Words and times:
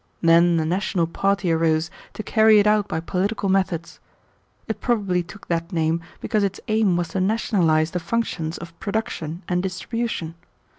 Then 0.23 0.57
the 0.57 0.65
national 0.65 1.05
party 1.05 1.51
arose 1.51 1.91
to 2.15 2.23
carry 2.23 2.57
it 2.57 2.65
out 2.65 2.87
by 2.87 2.99
political 2.99 3.49
methods. 3.49 3.99
It 4.67 4.81
probably 4.81 5.21
took 5.21 5.45
that 5.47 5.71
name 5.71 6.01
because 6.21 6.43
its 6.43 6.59
aim 6.67 6.97
was 6.97 7.09
to 7.09 7.21
nationalize 7.21 7.91
the 7.91 7.99
functions 7.99 8.57
of 8.57 8.73
production 8.79 9.43
and 9.47 9.61
distribution. 9.61 10.33